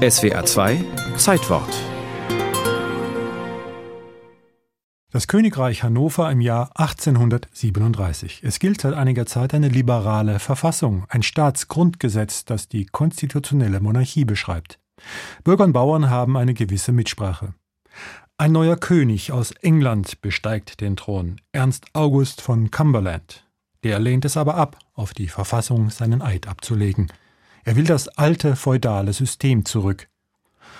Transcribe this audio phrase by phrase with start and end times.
[0.00, 0.82] SWR 2
[1.18, 1.68] Zeitwort
[5.12, 8.40] Das Königreich Hannover im Jahr 1837.
[8.42, 14.78] Es gilt seit einiger Zeit eine liberale Verfassung, ein Staatsgrundgesetz, das die konstitutionelle Monarchie beschreibt.
[15.44, 17.52] Bürger und Bauern haben eine gewisse Mitsprache.
[18.38, 23.46] Ein neuer König aus England besteigt den Thron, Ernst August von Cumberland.
[23.84, 27.12] Der lehnt es aber ab, auf die Verfassung seinen Eid abzulegen.
[27.64, 30.08] Er will das alte feudale System zurück.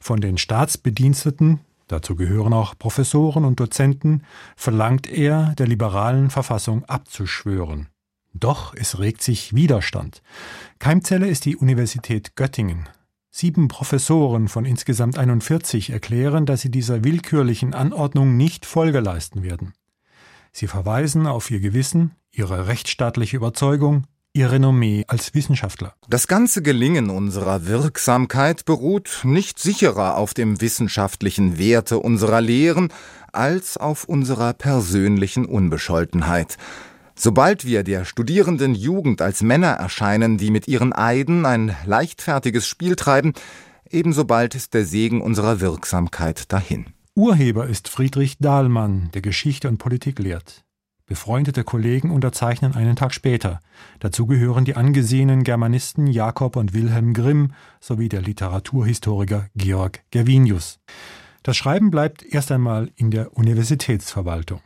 [0.00, 4.24] Von den Staatsbediensteten, dazu gehören auch Professoren und Dozenten,
[4.56, 7.88] verlangt er, der liberalen Verfassung abzuschwören.
[8.34, 10.22] Doch es regt sich Widerstand.
[10.78, 12.88] Keimzelle ist die Universität Göttingen.
[13.30, 19.72] Sieben Professoren von insgesamt 41 erklären, dass sie dieser willkürlichen Anordnung nicht Folge leisten werden.
[20.52, 25.94] Sie verweisen auf ihr Gewissen, ihre rechtsstaatliche Überzeugung, ihr Renommee als Wissenschaftler.
[26.08, 32.88] Das ganze Gelingen unserer Wirksamkeit beruht nicht sicherer auf dem wissenschaftlichen Werte unserer Lehren
[33.32, 36.56] als auf unserer persönlichen Unbescholtenheit.
[37.14, 42.96] Sobald wir der studierenden Jugend als Männer erscheinen, die mit ihren Eiden ein leichtfertiges Spiel
[42.96, 43.34] treiben,
[43.90, 46.86] ebenso bald ist der Segen unserer Wirksamkeit dahin.
[47.14, 50.64] Urheber ist Friedrich Dahlmann, der Geschichte und Politik lehrt.
[51.06, 53.60] Befreundete Kollegen unterzeichnen einen Tag später.
[54.00, 60.78] Dazu gehören die angesehenen Germanisten Jakob und Wilhelm Grimm sowie der Literaturhistoriker Georg Gervinius.
[61.42, 64.60] Das Schreiben bleibt erst einmal in der Universitätsverwaltung.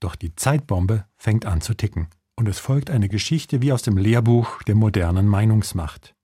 [0.00, 2.08] Doch die Zeitbombe fängt an zu ticken.
[2.34, 6.14] Und es folgt eine Geschichte wie aus dem Lehrbuch der modernen Meinungsmacht.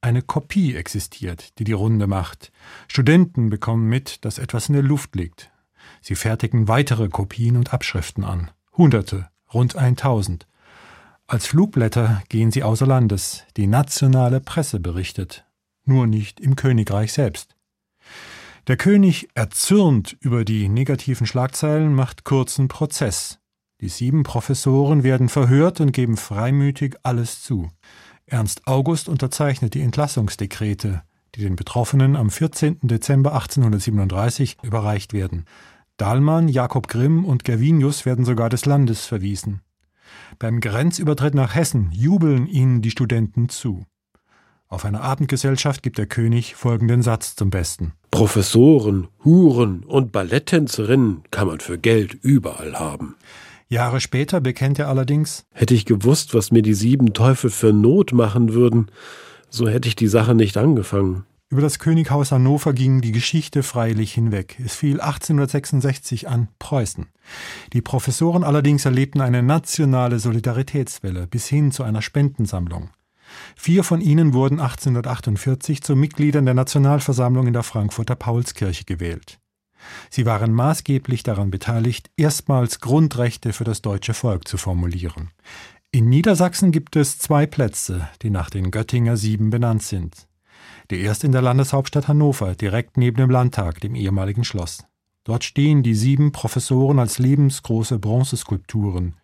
[0.00, 2.50] Eine Kopie existiert, die die Runde macht.
[2.88, 5.50] Studenten bekommen mit, dass etwas in der Luft liegt.
[6.00, 8.50] Sie fertigen weitere Kopien und Abschriften an.
[8.78, 10.46] Hunderte, rund 1000.
[11.26, 13.44] Als Flugblätter gehen sie außer Landes.
[13.56, 15.44] Die nationale Presse berichtet.
[15.84, 17.56] Nur nicht im Königreich selbst.
[18.68, 23.40] Der König, erzürnt über die negativen Schlagzeilen, macht kurzen Prozess.
[23.80, 27.70] Die sieben Professoren werden verhört und geben freimütig alles zu.
[28.26, 31.02] Ernst August unterzeichnet die Entlassungsdekrete,
[31.34, 32.78] die den Betroffenen am 14.
[32.82, 35.46] Dezember 1837 überreicht werden.
[35.98, 39.62] Dahlmann, Jakob Grimm und Gervinius werden sogar des Landes verwiesen.
[40.38, 43.84] Beim Grenzübertritt nach Hessen jubeln ihnen die Studenten zu.
[44.68, 47.94] Auf einer Abendgesellschaft gibt der König folgenden Satz zum Besten.
[48.12, 53.16] Professoren, Huren und Balletttänzerinnen kann man für Geld überall haben.
[53.66, 58.12] Jahre später bekennt er allerdings Hätte ich gewusst, was mir die sieben Teufel für Not
[58.12, 58.86] machen würden,
[59.50, 61.24] so hätte ich die Sache nicht angefangen.
[61.50, 64.60] Über das Könighaus Hannover ging die Geschichte freilich hinweg.
[64.62, 67.06] Es fiel 1866 an Preußen.
[67.72, 72.90] Die Professoren allerdings erlebten eine nationale Solidaritätswelle bis hin zu einer Spendensammlung.
[73.56, 79.38] Vier von ihnen wurden 1848 zu Mitgliedern der Nationalversammlung in der Frankfurter Paulskirche gewählt.
[80.10, 85.30] Sie waren maßgeblich daran beteiligt, erstmals Grundrechte für das deutsche Volk zu formulieren.
[85.92, 90.27] In Niedersachsen gibt es zwei Plätze, die nach den Göttinger Sieben benannt sind.
[90.90, 94.84] Der erste in der Landeshauptstadt Hannover, direkt neben dem Landtag, dem ehemaligen Schloss.
[95.24, 99.14] Dort stehen die sieben Professoren als lebensgroße Bronzeskulpturen.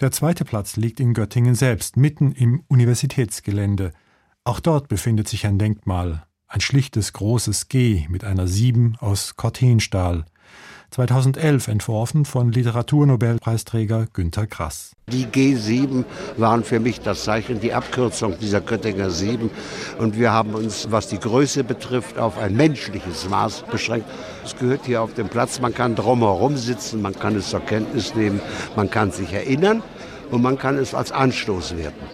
[0.00, 3.92] Der zweite Platz liegt in Göttingen selbst, mitten im Universitätsgelände.
[4.44, 10.26] Auch dort befindet sich ein Denkmal, ein schlichtes großes G mit einer Sieben aus Cortenstahl.
[10.92, 14.92] 2011 entworfen von Literaturnobelpreisträger Günter Grass.
[15.10, 16.04] Die G7
[16.36, 19.50] waren für mich das Zeichen, die Abkürzung dieser Göttinger Sieben.
[19.98, 24.06] Und wir haben uns, was die Größe betrifft, auf ein menschliches Maß beschränkt.
[24.44, 28.14] Es gehört hier auf dem Platz, man kann drumherum sitzen, man kann es zur Kenntnis
[28.14, 28.42] nehmen,
[28.76, 29.82] man kann sich erinnern
[30.30, 32.04] und man kann es als Anstoß werten.